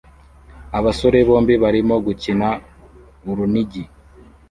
Abasore 0.77 1.19
bombi 1.27 1.53
barimo 1.63 1.95
gukina 2.05 2.47
urunigi 3.29 3.83